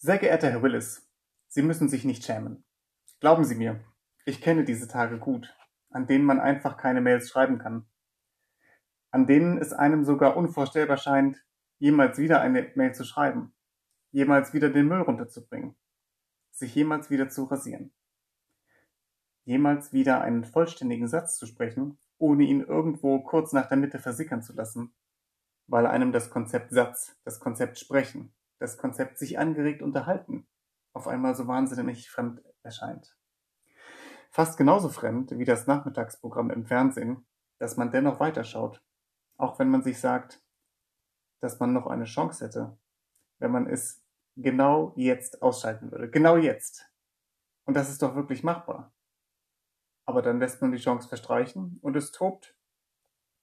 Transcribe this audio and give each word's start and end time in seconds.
Sehr 0.00 0.18
geehrter 0.18 0.48
Herr 0.48 0.62
Willis, 0.62 1.10
Sie 1.48 1.60
müssen 1.60 1.88
sich 1.88 2.04
nicht 2.04 2.22
schämen. 2.22 2.62
Glauben 3.18 3.42
Sie 3.42 3.56
mir, 3.56 3.80
ich 4.26 4.40
kenne 4.40 4.64
diese 4.64 4.86
Tage 4.86 5.18
gut, 5.18 5.52
an 5.90 6.06
denen 6.06 6.24
man 6.24 6.38
einfach 6.38 6.76
keine 6.76 7.00
Mails 7.00 7.28
schreiben 7.28 7.58
kann. 7.58 7.84
An 9.10 9.26
denen 9.26 9.58
es 9.58 9.72
einem 9.72 10.04
sogar 10.04 10.36
unvorstellbar 10.36 10.98
scheint, 10.98 11.44
jemals 11.80 12.16
wieder 12.16 12.40
eine 12.40 12.70
Mail 12.76 12.94
zu 12.94 13.02
schreiben, 13.02 13.52
jemals 14.12 14.54
wieder 14.54 14.70
den 14.70 14.86
Müll 14.86 15.00
runterzubringen, 15.00 15.76
sich 16.52 16.76
jemals 16.76 17.10
wieder 17.10 17.28
zu 17.28 17.46
rasieren, 17.46 17.92
jemals 19.46 19.92
wieder 19.92 20.20
einen 20.20 20.44
vollständigen 20.44 21.08
Satz 21.08 21.38
zu 21.38 21.46
sprechen, 21.46 21.98
ohne 22.18 22.44
ihn 22.44 22.60
irgendwo 22.60 23.18
kurz 23.24 23.52
nach 23.52 23.66
der 23.66 23.78
Mitte 23.78 23.98
versickern 23.98 24.44
zu 24.44 24.52
lassen, 24.52 24.94
weil 25.66 25.88
einem 25.88 26.12
das 26.12 26.30
Konzept 26.30 26.70
Satz, 26.70 27.18
das 27.24 27.40
Konzept 27.40 27.80
Sprechen, 27.80 28.32
das 28.58 28.78
Konzept 28.78 29.18
sich 29.18 29.38
angeregt 29.38 29.82
unterhalten 29.82 30.46
auf 30.92 31.06
einmal 31.06 31.34
so 31.34 31.46
wahnsinnig 31.46 32.10
fremd 32.10 32.42
erscheint. 32.62 33.16
Fast 34.30 34.58
genauso 34.58 34.88
fremd 34.88 35.30
wie 35.38 35.44
das 35.44 35.66
Nachmittagsprogramm 35.66 36.50
im 36.50 36.66
Fernsehen, 36.66 37.26
dass 37.58 37.76
man 37.76 37.90
dennoch 37.90 38.20
weiterschaut, 38.20 38.82
auch 39.36 39.58
wenn 39.58 39.70
man 39.70 39.82
sich 39.82 40.00
sagt, 40.00 40.42
dass 41.40 41.60
man 41.60 41.72
noch 41.72 41.86
eine 41.86 42.04
Chance 42.04 42.44
hätte, 42.44 42.78
wenn 43.38 43.52
man 43.52 43.66
es 43.66 44.04
genau 44.36 44.92
jetzt 44.96 45.40
ausschalten 45.42 45.90
würde. 45.90 46.10
Genau 46.10 46.36
jetzt. 46.36 46.90
Und 47.64 47.74
das 47.74 47.90
ist 47.90 48.02
doch 48.02 48.16
wirklich 48.16 48.42
machbar. 48.42 48.92
Aber 50.04 50.22
dann 50.22 50.40
lässt 50.40 50.62
man 50.62 50.72
die 50.72 50.78
Chance 50.78 51.08
verstreichen 51.08 51.78
und 51.82 51.96
es 51.96 52.12
tobt 52.12 52.56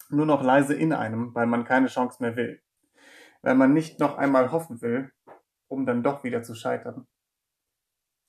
nur 0.10 0.26
noch 0.26 0.44
leise 0.44 0.74
in 0.74 0.94
einem, 0.94 1.34
weil 1.36 1.46
man 1.46 1.64
keine 1.64 1.88
Chance 1.88 2.22
mehr 2.22 2.36
will. 2.36 2.62
Weil 3.46 3.54
man 3.54 3.74
nicht 3.74 4.00
noch 4.00 4.18
einmal 4.18 4.52
hoffen 4.52 4.82
will, 4.82 5.14
um 5.68 5.86
dann 5.86 6.02
doch 6.02 6.24
wieder 6.24 6.42
zu 6.42 6.56
scheitern. 6.56 7.06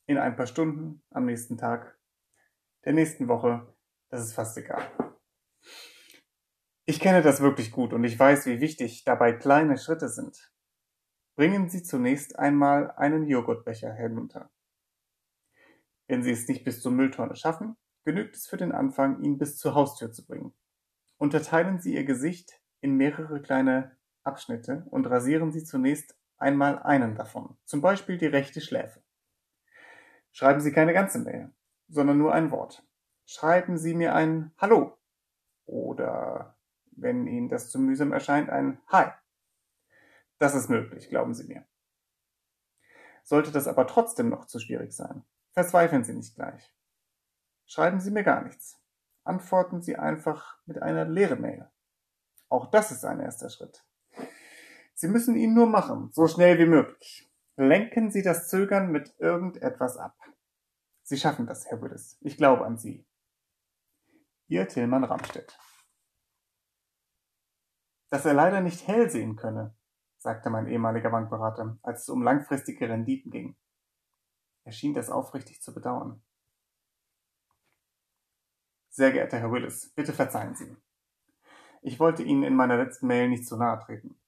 In 0.06 0.18
ein 0.18 0.36
paar 0.36 0.46
Stunden, 0.46 1.02
am 1.08 1.24
nächsten 1.24 1.56
Tag, 1.56 1.98
der 2.84 2.92
nächsten 2.92 3.26
Woche, 3.26 3.74
das 4.10 4.20
ist 4.20 4.34
fast 4.34 4.58
egal. 4.58 4.86
Ich 6.84 7.00
kenne 7.00 7.22
das 7.22 7.40
wirklich 7.40 7.72
gut 7.72 7.94
und 7.94 8.04
ich 8.04 8.18
weiß, 8.18 8.44
wie 8.44 8.60
wichtig 8.60 9.04
dabei 9.04 9.32
kleine 9.32 9.78
Schritte 9.78 10.10
sind. 10.10 10.52
Bringen 11.34 11.70
Sie 11.70 11.82
zunächst 11.82 12.38
einmal 12.38 12.90
einen 12.90 13.26
Joghurtbecher 13.26 13.94
herunter. 13.94 14.50
Wenn 16.08 16.22
Sie 16.22 16.30
es 16.30 16.46
nicht 16.46 16.62
bis 16.62 16.82
zur 16.82 16.92
Mülltonne 16.92 17.36
schaffen, 17.36 17.78
genügt 18.04 18.36
es 18.36 18.46
für 18.46 18.58
den 18.58 18.72
Anfang, 18.72 19.22
ihn 19.22 19.38
bis 19.38 19.56
zur 19.56 19.74
Haustür 19.74 20.12
zu 20.12 20.26
bringen. 20.26 20.54
Unterteilen 21.16 21.80
Sie 21.80 21.94
Ihr 21.94 22.04
Gesicht 22.04 22.60
in 22.82 22.98
mehrere 22.98 23.40
kleine 23.40 23.95
Abschnitte 24.26 24.86
und 24.90 25.06
rasieren 25.06 25.52
Sie 25.52 25.64
zunächst 25.64 26.16
einmal 26.38 26.82
einen 26.82 27.14
davon, 27.14 27.56
zum 27.64 27.80
Beispiel 27.80 28.18
die 28.18 28.26
rechte 28.26 28.60
Schläfe. 28.60 29.02
Schreiben 30.32 30.60
Sie 30.60 30.72
keine 30.72 30.92
ganze 30.92 31.18
Mail, 31.20 31.50
sondern 31.88 32.18
nur 32.18 32.34
ein 32.34 32.50
Wort. 32.50 32.86
Schreiben 33.24 33.78
Sie 33.78 33.94
mir 33.94 34.14
ein 34.14 34.52
Hallo 34.58 34.96
oder 35.64 36.56
wenn 36.92 37.26
Ihnen 37.26 37.48
das 37.48 37.70
zu 37.70 37.78
mühsam 37.78 38.12
erscheint, 38.12 38.50
ein 38.50 38.80
Hi. 38.88 39.10
Das 40.38 40.54
ist 40.54 40.68
möglich, 40.68 41.08
glauben 41.08 41.34
Sie 41.34 41.46
mir. 41.46 41.66
Sollte 43.22 43.50
das 43.50 43.66
aber 43.66 43.86
trotzdem 43.86 44.28
noch 44.28 44.46
zu 44.46 44.58
schwierig 44.58 44.92
sein, 44.92 45.24
verzweifeln 45.52 46.04
Sie 46.04 46.14
nicht 46.14 46.34
gleich. 46.34 46.72
Schreiben 47.66 48.00
Sie 48.00 48.10
mir 48.10 48.22
gar 48.22 48.42
nichts. 48.42 48.80
Antworten 49.24 49.82
Sie 49.82 49.96
einfach 49.96 50.58
mit 50.66 50.80
einer 50.80 51.04
leeren 51.04 51.40
Mail. 51.40 51.68
Auch 52.48 52.70
das 52.70 52.92
ist 52.92 53.04
ein 53.04 53.18
erster 53.18 53.50
Schritt. 53.50 53.84
Sie 54.98 55.08
müssen 55.08 55.36
ihn 55.36 55.52
nur 55.52 55.66
machen, 55.66 56.10
so 56.12 56.26
schnell 56.26 56.58
wie 56.58 56.64
möglich. 56.64 57.30
Lenken 57.56 58.10
Sie 58.10 58.22
das 58.22 58.48
Zögern 58.48 58.90
mit 58.90 59.14
irgendetwas 59.18 59.98
ab. 59.98 60.16
Sie 61.02 61.18
schaffen 61.18 61.46
das, 61.46 61.66
Herr 61.66 61.82
Willis. 61.82 62.16
Ich 62.22 62.38
glaube 62.38 62.64
an 62.64 62.78
Sie. 62.78 63.06
Ihr 64.48 64.66
Tillmann 64.66 65.04
Ramstedt. 65.04 65.58
Dass 68.08 68.24
er 68.24 68.32
leider 68.32 68.62
nicht 68.62 68.88
hell 68.88 69.10
sehen 69.10 69.36
könne, 69.36 69.76
sagte 70.16 70.48
mein 70.48 70.66
ehemaliger 70.66 71.10
Bankberater, 71.10 71.78
als 71.82 72.02
es 72.02 72.08
um 72.08 72.22
langfristige 72.22 72.88
Renditen 72.88 73.30
ging. 73.30 73.54
Er 74.64 74.72
schien 74.72 74.94
das 74.94 75.10
aufrichtig 75.10 75.60
zu 75.60 75.74
bedauern. 75.74 76.22
Sehr 78.88 79.12
geehrter 79.12 79.40
Herr 79.40 79.52
Willis, 79.52 79.92
bitte 79.94 80.14
verzeihen 80.14 80.54
Sie. 80.54 80.74
Ich 81.82 82.00
wollte 82.00 82.22
Ihnen 82.22 82.44
in 82.44 82.56
meiner 82.56 82.78
letzten 82.78 83.08
Mail 83.08 83.28
nicht 83.28 83.46
zu 83.46 83.58
nahe 83.58 83.78
treten. 83.78 84.18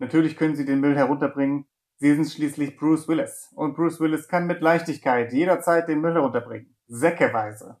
Natürlich 0.00 0.36
können 0.36 0.56
Sie 0.56 0.64
den 0.64 0.80
Müll 0.80 0.96
herunterbringen. 0.96 1.66
Sie 1.98 2.12
sind 2.12 2.28
schließlich 2.28 2.76
Bruce 2.76 3.06
Willis. 3.06 3.52
Und 3.54 3.76
Bruce 3.76 4.00
Willis 4.00 4.26
kann 4.26 4.48
mit 4.48 4.60
Leichtigkeit 4.60 5.32
jederzeit 5.32 5.88
den 5.88 6.00
Müll 6.00 6.14
herunterbringen. 6.14 6.74
Säckeweise. 6.88 7.78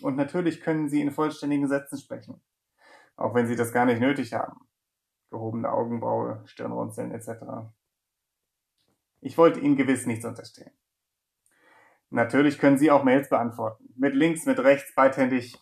Und 0.00 0.14
natürlich 0.14 0.60
können 0.60 0.88
Sie 0.88 1.00
in 1.00 1.10
vollständigen 1.10 1.66
Sätzen 1.66 1.98
sprechen 1.98 2.40
auch 3.16 3.34
wenn 3.34 3.46
sie 3.46 3.56
das 3.56 3.72
gar 3.72 3.86
nicht 3.86 4.00
nötig 4.00 4.34
haben. 4.34 4.60
Gehobene 5.30 5.70
Augenbraue, 5.70 6.42
Stirnrunzeln 6.46 7.12
etc. 7.12 7.70
Ich 9.20 9.38
wollte 9.38 9.60
Ihnen 9.60 9.76
gewiss 9.76 10.06
nichts 10.06 10.24
unterstellen. 10.24 10.72
Natürlich 12.10 12.58
können 12.58 12.78
Sie 12.78 12.90
auch 12.90 13.02
Mails 13.02 13.28
beantworten. 13.28 13.92
Mit 13.96 14.14
links, 14.14 14.46
mit 14.46 14.58
rechts, 14.60 14.94
beidhändig. 14.94 15.58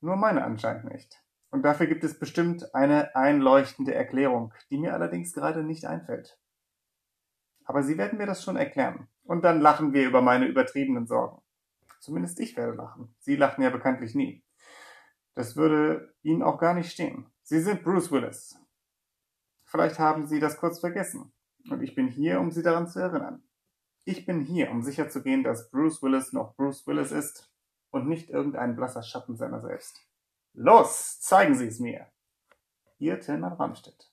Nur 0.00 0.16
meine 0.16 0.44
anscheinend 0.44 0.84
nicht. 0.84 1.19
Und 1.50 1.62
dafür 1.62 1.86
gibt 1.86 2.04
es 2.04 2.18
bestimmt 2.18 2.74
eine 2.74 3.14
einleuchtende 3.16 3.94
Erklärung, 3.94 4.54
die 4.70 4.78
mir 4.78 4.94
allerdings 4.94 5.32
gerade 5.32 5.64
nicht 5.64 5.84
einfällt. 5.84 6.38
Aber 7.64 7.82
Sie 7.82 7.98
werden 7.98 8.18
mir 8.18 8.26
das 8.26 8.42
schon 8.42 8.56
erklären. 8.56 9.08
Und 9.24 9.42
dann 9.42 9.60
lachen 9.60 9.92
wir 9.92 10.06
über 10.06 10.22
meine 10.22 10.46
übertriebenen 10.46 11.06
Sorgen. 11.06 11.42
Zumindest 12.00 12.40
ich 12.40 12.56
werde 12.56 12.72
lachen. 12.72 13.14
Sie 13.18 13.36
lachen 13.36 13.62
ja 13.62 13.70
bekanntlich 13.70 14.14
nie. 14.14 14.42
Das 15.34 15.56
würde 15.56 16.14
Ihnen 16.22 16.42
auch 16.42 16.58
gar 16.58 16.74
nicht 16.74 16.90
stehen. 16.90 17.26
Sie 17.42 17.60
sind 17.60 17.82
Bruce 17.82 18.10
Willis. 18.10 18.58
Vielleicht 19.64 19.98
haben 19.98 20.26
Sie 20.26 20.40
das 20.40 20.56
kurz 20.56 20.80
vergessen. 20.80 21.32
Und 21.68 21.82
ich 21.82 21.94
bin 21.94 22.08
hier, 22.08 22.40
um 22.40 22.50
Sie 22.50 22.62
daran 22.62 22.88
zu 22.88 22.98
erinnern. 22.98 23.42
Ich 24.04 24.24
bin 24.26 24.40
hier, 24.40 24.70
um 24.70 24.82
sicherzugehen, 24.82 25.44
dass 25.44 25.70
Bruce 25.70 26.02
Willis 26.02 26.32
noch 26.32 26.56
Bruce 26.56 26.86
Willis 26.86 27.12
ist 27.12 27.52
und 27.90 28.08
nicht 28.08 28.30
irgendein 28.30 28.74
blasser 28.74 29.02
Schatten 29.02 29.36
seiner 29.36 29.60
selbst. 29.60 30.09
Los, 30.52 31.20
zeigen 31.20 31.54
Sie 31.54 31.66
es 31.66 31.78
mir! 31.80 32.06
Ihr 32.98 33.20
Tillmann 33.20 33.54
Ramstedt. 33.54 34.10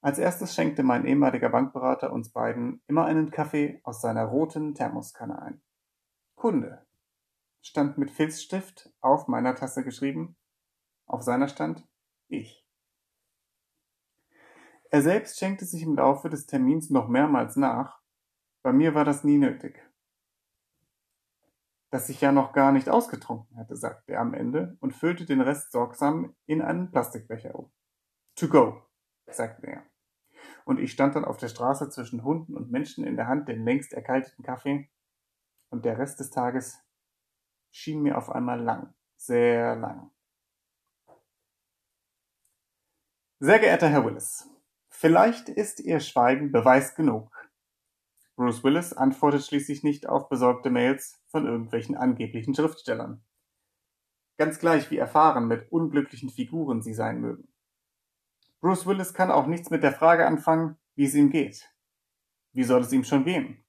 Als 0.00 0.18
erstes 0.18 0.54
schenkte 0.54 0.82
mein 0.82 1.06
ehemaliger 1.06 1.48
Bankberater 1.48 2.12
uns 2.12 2.30
beiden 2.30 2.82
immer 2.88 3.06
einen 3.06 3.30
Kaffee 3.30 3.80
aus 3.84 4.00
seiner 4.00 4.24
roten 4.24 4.74
Thermoskanne 4.74 5.40
ein. 5.40 5.62
Kunde, 6.34 6.84
stand 7.62 7.96
mit 7.96 8.10
Filzstift 8.10 8.92
auf 9.00 9.28
meiner 9.28 9.54
Tasse 9.54 9.82
geschrieben. 9.82 10.36
Auf 11.06 11.22
seiner 11.22 11.48
stand 11.48 11.86
ich. 12.28 12.66
Er 14.90 15.02
selbst 15.02 15.38
schenkte 15.38 15.64
sich 15.64 15.82
im 15.82 15.96
Laufe 15.96 16.28
des 16.28 16.46
Termins 16.46 16.90
noch 16.90 17.08
mehrmals 17.08 17.56
nach. 17.56 18.00
Bei 18.62 18.72
mir 18.72 18.94
war 18.94 19.04
das 19.04 19.24
nie 19.24 19.38
nötig. 19.38 19.82
Dass 21.94 22.08
ich 22.08 22.20
ja 22.20 22.32
noch 22.32 22.52
gar 22.52 22.72
nicht 22.72 22.88
ausgetrunken 22.88 23.56
hatte, 23.56 23.76
sagte 23.76 24.14
er 24.14 24.20
am 24.20 24.34
Ende 24.34 24.76
und 24.80 24.90
füllte 24.90 25.26
den 25.26 25.40
Rest 25.40 25.70
sorgsam 25.70 26.34
in 26.44 26.60
einen 26.60 26.90
Plastikbecher 26.90 27.54
um. 27.54 27.72
To 28.34 28.48
go, 28.48 28.82
sagte 29.30 29.68
er. 29.68 29.84
Und 30.64 30.80
ich 30.80 30.90
stand 30.90 31.14
dann 31.14 31.24
auf 31.24 31.36
der 31.36 31.46
Straße 31.46 31.88
zwischen 31.90 32.24
Hunden 32.24 32.56
und 32.56 32.72
Menschen 32.72 33.04
in 33.04 33.14
der 33.14 33.28
Hand 33.28 33.46
den 33.46 33.64
längst 33.64 33.92
erkalteten 33.92 34.44
Kaffee 34.44 34.90
und 35.70 35.84
der 35.84 35.96
Rest 35.96 36.18
des 36.18 36.30
Tages 36.30 36.80
schien 37.70 38.02
mir 38.02 38.18
auf 38.18 38.28
einmal 38.28 38.60
lang, 38.60 38.92
sehr 39.16 39.76
lang. 39.76 40.10
Sehr 43.38 43.60
geehrter 43.60 43.88
Herr 43.88 44.04
Willis, 44.04 44.50
vielleicht 44.88 45.48
ist 45.48 45.78
Ihr 45.78 46.00
Schweigen 46.00 46.50
Beweis 46.50 46.96
genug. 46.96 47.43
Bruce 48.36 48.64
Willis 48.64 48.92
antwortet 48.92 49.44
schließlich 49.44 49.84
nicht 49.84 50.08
auf 50.08 50.28
besorgte 50.28 50.70
Mails 50.70 51.22
von 51.28 51.46
irgendwelchen 51.46 51.96
angeblichen 51.96 52.54
Schriftstellern. 52.54 53.24
Ganz 54.36 54.58
gleich 54.58 54.90
wie 54.90 54.98
erfahren 54.98 55.46
mit 55.46 55.70
unglücklichen 55.70 56.30
Figuren 56.30 56.82
sie 56.82 56.94
sein 56.94 57.20
mögen. 57.20 57.48
Bruce 58.60 58.86
Willis 58.86 59.14
kann 59.14 59.30
auch 59.30 59.46
nichts 59.46 59.70
mit 59.70 59.84
der 59.84 59.92
Frage 59.92 60.26
anfangen, 60.26 60.76
wie 60.96 61.04
es 61.04 61.14
ihm 61.14 61.30
geht. 61.30 61.70
Wie 62.52 62.64
soll 62.64 62.80
es 62.80 62.92
ihm 62.92 63.04
schon 63.04 63.24
gehen? 63.24 63.64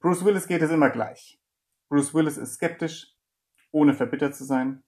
Bruce 0.00 0.24
Willis 0.24 0.46
geht 0.46 0.62
es 0.62 0.70
immer 0.70 0.90
gleich. 0.90 1.40
Bruce 1.88 2.12
Willis 2.12 2.36
ist 2.36 2.54
skeptisch, 2.54 3.16
ohne 3.70 3.94
verbittert 3.94 4.34
zu 4.34 4.44
sein. 4.44 4.82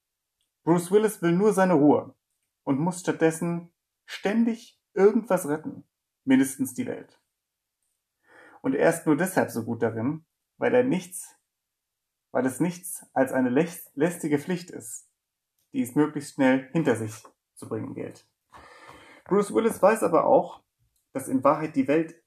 Bruce 0.65 0.91
Willis 0.91 1.23
will 1.23 1.33
nur 1.33 1.53
seine 1.53 1.75
Ruhe 1.75 2.15
und 2.65 2.79
muss 2.79 3.01
stattdessen 3.01 3.73
ständig 4.05 4.79
irgendwas 4.93 5.49
retten, 5.49 5.85
mindestens 6.25 6.75
die 6.75 6.87
Welt. 6.87 7.22
Und 8.63 8.75
er 8.75 8.89
ist 8.91 9.07
nur 9.07 9.17
deshalb 9.17 9.51
so 9.51 9.65
gut 9.65 9.83
darin, 9.83 10.25
weil 10.57 10.75
er 10.75 10.85
nichts, 10.85 11.37
weil 12.31 12.47
es 12.47 12.61
nichts 12.61 13.05
als 13.13 13.33
eine 13.33 13.51
lästige 13.51 14.39
Pflicht 14.39 14.71
ist, 14.71 15.09
die 15.73 15.83
es 15.83 15.95
möglichst 15.95 16.35
schnell 16.35 16.71
hinter 16.73 16.97
sich 16.97 17.25
zu 17.55 17.69
bringen 17.69 17.95
gilt. 17.95 18.27
Bruce 19.25 19.53
Willis 19.53 19.83
weiß 19.83 20.03
aber 20.05 20.25
auch, 20.25 20.63
dass 21.13 21.29
in 21.29 21.45
Wahrheit 21.45 21.77
die 21.77 21.89
Welt 21.89 22.23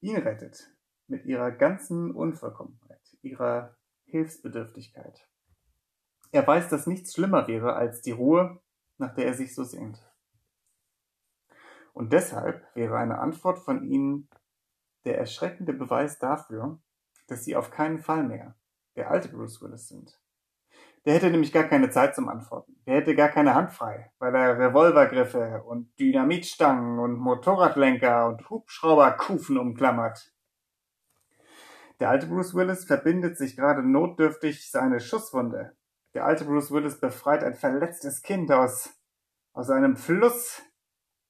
ihn 0.00 0.16
rettet 0.16 0.72
mit 1.08 1.24
ihrer 1.26 1.50
ganzen 1.50 2.12
Unvollkommenheit, 2.14 3.16
ihrer 3.22 3.76
Hilfsbedürftigkeit. 4.04 5.28
Er 6.32 6.46
weiß, 6.46 6.68
dass 6.68 6.86
nichts 6.86 7.14
schlimmer 7.14 7.48
wäre 7.48 7.74
als 7.74 8.00
die 8.02 8.12
Ruhe, 8.12 8.60
nach 8.98 9.14
der 9.14 9.26
er 9.26 9.34
sich 9.34 9.54
so 9.54 9.64
sehnt. 9.64 10.06
Und 11.92 12.12
deshalb 12.12 12.64
wäre 12.76 12.96
eine 12.96 13.18
Antwort 13.18 13.58
von 13.58 13.84
ihnen 13.84 14.28
der 15.04 15.18
erschreckende 15.18 15.72
Beweis 15.72 16.18
dafür, 16.18 16.80
dass 17.26 17.44
sie 17.44 17.56
auf 17.56 17.70
keinen 17.70 17.98
Fall 17.98 18.24
mehr 18.24 18.54
der 18.96 19.10
alte 19.10 19.28
Bruce 19.28 19.62
Willis 19.62 19.88
sind. 19.88 20.20
Der 21.06 21.14
hätte 21.14 21.30
nämlich 21.30 21.52
gar 21.52 21.64
keine 21.64 21.88
Zeit 21.88 22.14
zum 22.14 22.28
Antworten. 22.28 22.76
Der 22.86 22.96
hätte 22.96 23.14
gar 23.14 23.28
keine 23.28 23.54
Hand 23.54 23.72
frei, 23.72 24.12
weil 24.18 24.34
er 24.34 24.58
Revolvergriffe 24.58 25.62
und 25.64 25.98
Dynamitstangen 25.98 26.98
und 26.98 27.18
Motorradlenker 27.18 28.26
und 28.26 28.50
Hubschrauberkufen 28.50 29.56
umklammert. 29.56 30.34
Der 32.00 32.10
alte 32.10 32.26
Bruce 32.26 32.54
Willis 32.54 32.84
verbindet 32.84 33.38
sich 33.38 33.56
gerade 33.56 33.82
notdürftig 33.82 34.70
seine 34.70 35.00
Schusswunde. 35.00 35.76
Der 36.12 36.26
alte 36.26 36.44
Bruce 36.44 36.70
Willis 36.70 37.00
befreit 37.00 37.44
ein 37.44 37.54
verletztes 37.54 38.22
Kind 38.22 38.52
aus, 38.52 38.90
aus 39.52 39.70
einem 39.70 39.96
Fluss, 39.96 40.62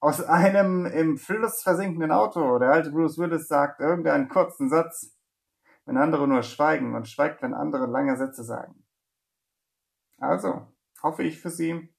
aus 0.01 0.23
einem 0.23 0.87
im 0.87 1.19
Fluss 1.19 1.63
versinkenden 1.63 2.11
Auto. 2.11 2.59
Der 2.59 2.71
alte 2.71 2.91
Bruce 2.91 3.19
Willis 3.19 3.49
sagt 3.49 3.81
irgendeinen 3.81 4.29
kurzen 4.29 4.71
Satz, 4.71 5.15
wenn 5.85 5.99
andere 5.99 6.27
nur 6.27 6.43
schweigen 6.43 6.95
und 6.95 7.09
schweigt, 7.09 7.43
wenn 7.43 7.55
andere 7.55 7.87
lange 7.87 8.17
Sätze 8.17 8.43
sagen. 8.43 8.87
Also 10.19 10.67
hoffe 11.03 11.23
ich 11.23 11.41
für 11.41 11.51
Sie, 11.51 11.95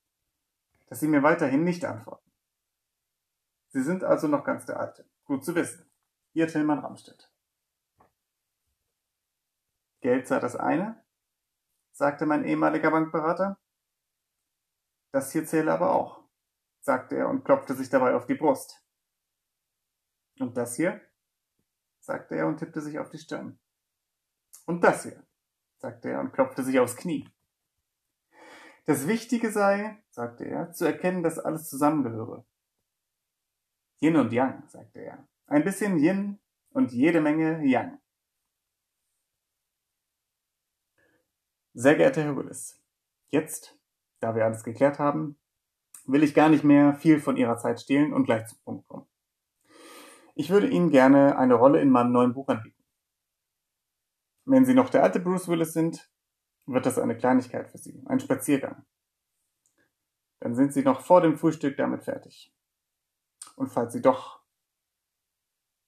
dass 0.87 0.99
Sie 0.99 1.07
mir 1.07 1.23
weiterhin 1.23 1.63
nicht 1.63 1.85
antworten. 1.85 2.29
Sie 3.69 3.81
sind 3.81 4.03
also 4.03 4.27
noch 4.27 4.43
ganz 4.43 4.65
der 4.65 4.79
Alte. 4.79 5.09
Gut 5.23 5.45
zu 5.45 5.55
wissen. 5.55 5.89
Ihr 6.33 6.47
Tillmann 6.47 6.79
Ramstedt. 6.79 7.31
Geld 10.01 10.27
sei 10.27 10.39
das 10.39 10.55
eine, 10.55 11.03
sagte 11.91 12.25
mein 12.25 12.43
ehemaliger 12.43 12.89
Bankberater. 12.89 13.59
Das 15.11 15.31
hier 15.31 15.45
zähle 15.45 15.71
aber 15.71 15.91
auch, 15.91 16.20
sagte 16.81 17.15
er 17.15 17.29
und 17.29 17.45
klopfte 17.45 17.73
sich 17.73 17.89
dabei 17.89 18.15
auf 18.15 18.25
die 18.25 18.35
Brust. 18.35 18.83
Und 20.39 20.57
das 20.57 20.75
hier? 20.75 21.01
sagte 21.99 22.35
er 22.35 22.47
und 22.47 22.57
tippte 22.57 22.81
sich 22.81 22.99
auf 22.99 23.09
die 23.09 23.19
Stirn. 23.19 23.59
Und 24.65 24.83
das 24.83 25.03
hier, 25.03 25.23
sagte 25.77 26.09
er 26.09 26.19
und 26.19 26.33
klopfte 26.33 26.63
sich 26.63 26.79
aufs 26.79 26.95
Knie. 26.95 27.29
Das 28.85 29.07
Wichtige 29.07 29.51
sei, 29.51 30.03
sagte 30.09 30.45
er, 30.45 30.71
zu 30.71 30.85
erkennen, 30.85 31.21
dass 31.21 31.37
alles 31.37 31.69
zusammengehöre. 31.69 32.45
Yin 33.99 34.15
und 34.15 34.33
Yang, 34.33 34.67
sagte 34.67 34.99
er. 34.99 35.27
Ein 35.45 35.63
bisschen 35.63 35.99
Yin 35.99 36.39
und 36.71 36.91
jede 36.91 37.21
Menge 37.21 37.63
Yang. 37.63 37.99
Sehr 41.73 41.95
geehrter 41.95 42.23
Herr 42.23 42.35
Willis, 42.35 42.81
jetzt, 43.29 43.79
da 44.19 44.35
wir 44.35 44.43
alles 44.43 44.63
geklärt 44.63 44.99
haben, 44.99 45.37
will 46.11 46.23
ich 46.23 46.33
gar 46.33 46.49
nicht 46.49 46.63
mehr 46.63 46.93
viel 46.93 47.19
von 47.19 47.37
Ihrer 47.37 47.57
Zeit 47.57 47.79
stehlen 47.79 48.13
und 48.13 48.25
gleich 48.25 48.47
zum 48.47 48.59
Punkt 48.63 48.87
kommen. 48.87 49.07
Ich 50.35 50.49
würde 50.49 50.67
Ihnen 50.67 50.89
gerne 50.89 51.37
eine 51.37 51.55
Rolle 51.55 51.81
in 51.81 51.89
meinem 51.89 52.11
neuen 52.11 52.33
Buch 52.33 52.47
anbieten. 52.47 52.83
Wenn 54.45 54.65
Sie 54.65 54.73
noch 54.73 54.89
der 54.89 55.03
alte 55.03 55.19
Bruce 55.19 55.47
Willis 55.47 55.73
sind, 55.73 56.09
wird 56.65 56.85
das 56.85 56.97
eine 56.97 57.17
Kleinigkeit 57.17 57.69
für 57.69 57.77
Sie, 57.77 58.01
ein 58.05 58.19
Spaziergang. 58.19 58.85
Dann 60.39 60.55
sind 60.55 60.73
Sie 60.73 60.83
noch 60.83 61.01
vor 61.01 61.21
dem 61.21 61.37
Frühstück 61.37 61.77
damit 61.77 62.03
fertig. 62.03 62.53
Und 63.55 63.67
falls 63.67 63.93
Sie 63.93 64.01
doch 64.01 64.41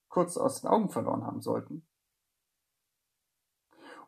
kurz 0.09 0.37
aus 0.37 0.61
den 0.61 0.69
Augen 0.69 0.89
verloren 0.89 1.25
haben 1.25 1.41
sollten, 1.41 1.87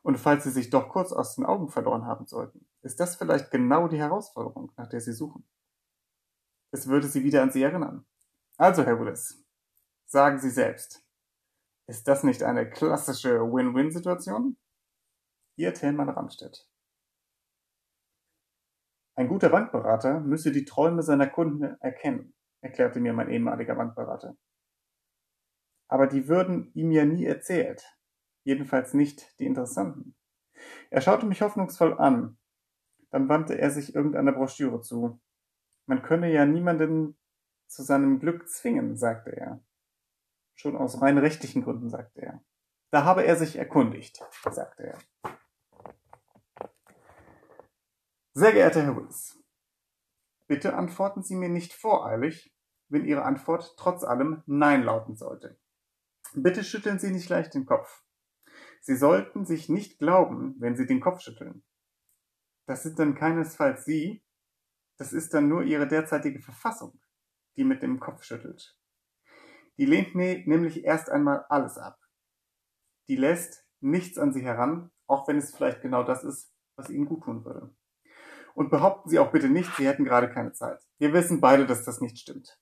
und 0.03 0.19
falls 0.19 0.43
Sie 0.43 0.51
sich 0.51 0.69
doch 0.69 0.89
kurz 0.89 1.11
aus 1.11 1.33
den 1.33 1.47
Augen 1.47 1.67
verloren 1.67 2.05
haben 2.05 2.27
sollten, 2.27 2.67
ist 2.83 2.99
das 2.99 3.15
vielleicht 3.15 3.49
genau 3.49 3.87
die 3.87 3.97
Herausforderung, 3.97 4.71
nach 4.77 4.87
der 4.87 5.01
Sie 5.01 5.13
suchen. 5.13 5.47
Es 6.75 6.89
würde 6.89 7.07
Sie 7.07 7.23
wieder 7.23 7.41
an 7.41 7.51
Sie 7.51 7.63
erinnern. 7.63 8.05
Also, 8.57 8.83
Herr 8.83 8.99
Willis, 8.99 9.41
sagen 10.07 10.39
Sie 10.39 10.49
selbst, 10.49 11.07
ist 11.87 12.05
das 12.05 12.25
nicht 12.25 12.43
eine 12.43 12.69
klassische 12.69 13.39
Win-Win-Situation? 13.39 14.57
Ihr 15.55 15.73
Tillmann 15.73 16.09
Ramstedt. 16.09 16.67
Ein 19.15 19.29
guter 19.29 19.47
Bankberater 19.47 20.19
müsse 20.19 20.51
die 20.51 20.65
Träume 20.65 21.01
seiner 21.01 21.27
Kunden 21.27 21.77
erkennen, 21.79 22.35
erklärte 22.59 22.99
mir 22.99 23.13
mein 23.13 23.29
ehemaliger 23.29 23.75
Bankberater. 23.75 24.35
Aber 25.87 26.07
die 26.07 26.27
würden 26.27 26.73
ihm 26.73 26.91
ja 26.91 27.05
nie 27.05 27.23
erzählt, 27.23 27.85
jedenfalls 28.43 28.93
nicht 28.93 29.39
die 29.39 29.45
interessanten. 29.45 30.13
Er 30.89 30.99
schaute 30.99 31.25
mich 31.25 31.41
hoffnungsvoll 31.41 31.97
an, 31.97 32.37
dann 33.11 33.29
wandte 33.29 33.57
er 33.57 33.71
sich 33.71 33.95
irgendeiner 33.95 34.33
Broschüre 34.33 34.81
zu. 34.81 35.21
Man 35.87 36.01
könne 36.01 36.31
ja 36.31 36.45
niemanden 36.45 37.17
zu 37.67 37.83
seinem 37.83 38.19
Glück 38.19 38.47
zwingen, 38.49 38.97
sagte 38.97 39.35
er. 39.35 39.63
Schon 40.55 40.75
aus 40.75 41.01
rein 41.01 41.17
rechtlichen 41.17 41.63
Gründen, 41.63 41.89
sagte 41.89 42.21
er. 42.21 42.43
Da 42.91 43.03
habe 43.03 43.25
er 43.25 43.35
sich 43.35 43.57
erkundigt, 43.57 44.23
sagte 44.49 44.83
er. 44.83 44.99
Sehr 48.33 48.51
geehrter 48.51 48.83
Herr 48.83 48.97
Willis, 48.97 49.41
bitte 50.47 50.75
antworten 50.75 51.23
Sie 51.23 51.35
mir 51.35 51.49
nicht 51.49 51.73
voreilig, 51.73 52.53
wenn 52.89 53.05
Ihre 53.05 53.23
Antwort 53.23 53.75
trotz 53.77 54.03
allem 54.03 54.43
Nein 54.45 54.83
lauten 54.83 55.15
sollte. 55.15 55.57
Bitte 56.33 56.63
schütteln 56.63 56.99
Sie 56.99 57.11
nicht 57.11 57.29
leicht 57.29 57.53
den 57.53 57.65
Kopf. 57.65 58.03
Sie 58.81 58.95
sollten 58.95 59.45
sich 59.45 59.69
nicht 59.69 59.99
glauben, 59.99 60.55
wenn 60.59 60.75
Sie 60.75 60.85
den 60.85 60.99
Kopf 60.99 61.21
schütteln. 61.21 61.63
Das 62.65 62.83
sind 62.83 62.99
dann 62.99 63.15
keinesfalls 63.15 63.85
Sie, 63.85 64.24
das 64.97 65.13
ist 65.13 65.33
dann 65.33 65.49
nur 65.49 65.63
Ihre 65.63 65.87
derzeitige 65.87 66.39
Verfassung, 66.39 66.99
die 67.57 67.63
mit 67.63 67.81
dem 67.81 67.99
Kopf 67.99 68.23
schüttelt. 68.23 68.77
Die 69.77 69.85
lehnt 69.85 70.15
mir 70.15 70.43
nämlich 70.45 70.85
erst 70.85 71.09
einmal 71.09 71.45
alles 71.49 71.77
ab. 71.77 71.99
Die 73.07 73.17
lässt 73.17 73.65
nichts 73.81 74.17
an 74.17 74.33
Sie 74.33 74.43
heran, 74.43 74.91
auch 75.07 75.27
wenn 75.27 75.37
es 75.37 75.55
vielleicht 75.55 75.81
genau 75.81 76.03
das 76.03 76.23
ist, 76.23 76.53
was 76.75 76.89
Ihnen 76.89 77.05
gut 77.05 77.23
tun 77.23 77.43
würde. 77.43 77.75
Und 78.53 78.69
behaupten 78.69 79.09
Sie 79.09 79.19
auch 79.19 79.31
bitte 79.31 79.49
nicht, 79.49 79.75
Sie 79.75 79.85
hätten 79.85 80.05
gerade 80.05 80.29
keine 80.29 80.53
Zeit. 80.53 80.81
Wir 80.97 81.13
wissen 81.13 81.41
beide, 81.41 81.65
dass 81.65 81.83
das 81.83 81.99
nicht 81.99 82.17
stimmt. 82.17 82.57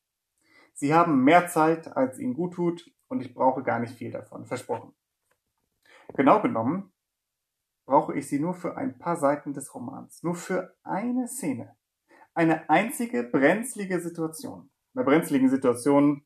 Sie 0.74 0.94
haben 0.94 1.24
mehr 1.24 1.48
Zeit, 1.48 1.96
als 1.96 2.18
Ihnen 2.18 2.34
gut 2.34 2.56
tut, 2.56 2.92
und 3.08 3.22
ich 3.22 3.34
brauche 3.36 3.62
gar 3.62 3.80
nicht 3.80 3.96
viel 3.96 4.12
davon. 4.12 4.48
Versprochen. 4.48 4.96
Genau 6.16 6.42
genommen 6.42 6.92
brauche 7.86 8.16
ich 8.18 8.28
Sie 8.28 8.40
nur 8.40 8.56
für 8.56 8.76
ein 8.76 8.98
paar 8.98 9.18
Seiten 9.18 9.54
des 9.54 9.76
Romans. 9.76 10.24
Nur 10.24 10.36
für 10.36 10.76
eine 10.84 11.28
Szene. 11.28 11.76
Eine 12.36 12.68
einzige 12.68 13.24
brenzlige 13.24 14.00
Situation. 14.00 14.72
Bei 14.94 15.04
brenzligen 15.04 15.50
Situationen 15.50 16.26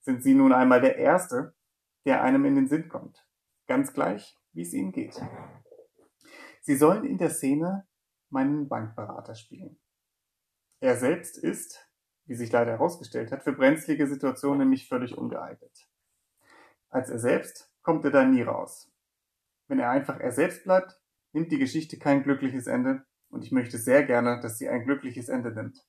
sind 0.00 0.22
Sie 0.22 0.34
nun 0.34 0.52
einmal 0.52 0.80
der 0.80 0.96
Erste, 0.96 1.54
der 2.04 2.22
einem 2.22 2.44
in 2.44 2.56
den 2.56 2.68
Sinn 2.68 2.88
kommt. 2.88 3.24
Ganz 3.68 3.92
gleich, 3.92 4.36
wie 4.52 4.62
es 4.62 4.72
Ihnen 4.72 4.90
geht. 4.90 5.20
Sie 6.60 6.74
sollen 6.74 7.04
in 7.04 7.18
der 7.18 7.30
Szene 7.30 7.86
meinen 8.30 8.68
Bankberater 8.68 9.36
spielen. 9.36 9.80
Er 10.80 10.96
selbst 10.96 11.38
ist, 11.38 11.88
wie 12.26 12.34
sich 12.34 12.50
leider 12.50 12.72
herausgestellt 12.72 13.30
hat, 13.30 13.44
für 13.44 13.52
brenzlige 13.52 14.08
Situationen 14.08 14.58
nämlich 14.58 14.88
völlig 14.88 15.16
ungeeignet. 15.16 15.88
Als 16.88 17.10
er 17.10 17.18
selbst 17.20 17.72
kommt 17.82 18.04
er 18.04 18.10
da 18.10 18.24
nie 18.24 18.42
raus. 18.42 18.92
Wenn 19.68 19.78
er 19.78 19.90
einfach 19.90 20.18
er 20.18 20.32
selbst 20.32 20.64
bleibt, 20.64 21.00
nimmt 21.32 21.52
die 21.52 21.58
Geschichte 21.58 21.98
kein 21.98 22.24
glückliches 22.24 22.66
Ende 22.66 23.06
und 23.30 23.44
ich 23.44 23.52
möchte 23.52 23.78
sehr 23.78 24.04
gerne, 24.04 24.40
dass 24.40 24.58
sie 24.58 24.68
ein 24.68 24.84
glückliches 24.84 25.28
Ende 25.28 25.52
nimmt. 25.52 25.84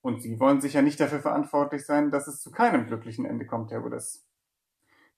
Und 0.00 0.20
Sie 0.20 0.38
wollen 0.38 0.60
sicher 0.60 0.82
nicht 0.82 1.00
dafür 1.00 1.20
verantwortlich 1.20 1.86
sein, 1.86 2.10
dass 2.10 2.26
es 2.26 2.42
zu 2.42 2.50
keinem 2.50 2.86
glücklichen 2.86 3.24
Ende 3.24 3.46
kommt, 3.46 3.70
Herr 3.70 3.82
Willis. 3.82 4.26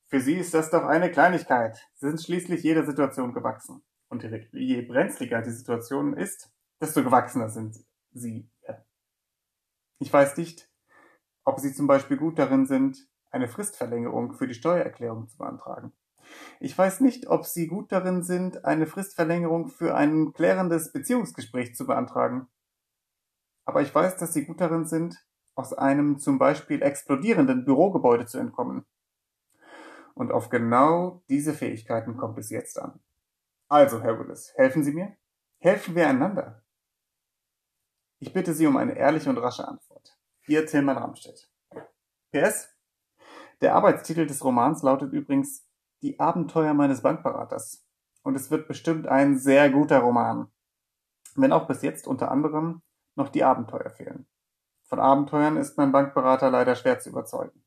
Für 0.07 0.21
Sie 0.21 0.35
ist 0.35 0.55
das 0.55 0.71
doch 0.71 0.85
eine 0.85 1.11
Kleinigkeit. 1.11 1.89
Sie 1.95 2.07
sind 2.07 2.23
schließlich 2.23 2.63
jeder 2.63 2.87
Situation 2.87 3.33
gewachsen. 3.33 3.83
Und 4.09 4.23
je 4.23 4.83
brenzliger 4.83 5.43
die 5.43 5.51
Situation 5.51 6.17
ist, 6.17 6.53
desto 6.81 7.03
gewachsener 7.03 7.49
sind 7.49 7.85
sie. 8.13 8.49
Ich 9.99 10.13
weiß 10.13 10.37
nicht, 10.37 10.71
ob 11.45 11.59
sie 11.59 11.73
zum 11.73 11.87
Beispiel 11.87 12.17
gut 12.17 12.39
darin 12.39 12.67
sind, 12.67 13.09
eine 13.31 13.49
Fristverlängerung 13.49 14.35
für 14.35 14.47
die 14.47 14.55
Steuererklärung 14.55 15.27
zu 15.29 15.39
beantragen. 15.39 15.93
Ich 16.61 16.77
weiß 16.77 17.01
nicht, 17.01 17.27
ob 17.27 17.45
sie 17.45 17.67
gut 17.67 17.93
darin 17.93 18.23
sind, 18.23 18.65
eine 18.65 18.87
Fristverlängerung 18.87 19.69
für 19.69 19.95
ein 19.95 20.33
klärendes 20.33 20.93
Beziehungsgespräch 20.93 21.75
zu 21.75 21.87
beantragen. 21.87 22.49
Aber 23.65 23.83
ich 23.83 23.95
weiß, 23.95 24.17
dass 24.17 24.33
sie 24.33 24.45
gut 24.45 24.61
darin 24.61 24.87
sind, 24.87 25.27
aus 25.55 25.73
einem 25.73 26.19
zum 26.19 26.39
Beispiel 26.39 26.83
explodierenden 26.83 27.65
Bürogebäude 27.65 28.27
zu 28.27 28.39
entkommen. 28.39 28.87
Und 30.15 30.33
auf 30.33 30.49
genau 30.49 31.23
diese 31.29 31.53
Fähigkeiten 31.53 32.17
kommt 32.17 32.39
es 32.39 32.51
jetzt 32.51 32.79
an. 32.79 33.01
Also, 33.69 34.03
Herr 34.03 34.19
Willis, 34.19 34.53
helfen 34.57 34.85
Sie 34.85 34.93
mir? 34.93 35.17
Helfen 35.59 35.95
wir 35.95 36.09
einander? 36.09 36.63
Ich 38.19 38.33
bitte 38.33 38.55
Sie 38.55 38.67
um 38.67 38.77
eine 38.77 38.97
ehrliche 38.97 39.29
und 39.29 39.39
rasche 39.39 39.67
Antwort. 39.67 40.17
Ihr 40.47 40.65
Tillmann 40.65 40.97
Ramstedt. 40.97 41.51
PS. 42.31 42.69
Der 43.61 43.75
Arbeitstitel 43.75 44.27
des 44.27 44.45
Romans 44.45 44.83
lautet 44.83 45.13
übrigens 45.13 45.67
Die 46.03 46.21
Abenteuer 46.21 46.75
meines 46.75 47.03
Bankberaters. 47.03 47.85
Und 48.23 48.35
es 48.35 48.51
wird 48.51 48.69
bestimmt 48.69 49.07
ein 49.07 49.39
sehr 49.39 49.71
guter 49.71 50.01
Roman. 50.01 50.49
Wenn 51.35 51.53
auch 51.53 51.67
bis 51.67 51.83
jetzt 51.83 52.07
unter 52.07 52.31
anderem 52.31 52.83
noch 53.15 53.29
die 53.29 53.45
Abenteuer 53.45 53.91
fehlen. 53.91 54.27
Von 54.85 55.01
Abenteuern 55.01 55.57
ist 55.57 55.77
mein 55.77 55.93
Bankberater 55.93 56.51
leider 56.51 56.77
schwer 56.77 56.99
zu 57.01 57.11
überzeugen. 57.11 57.66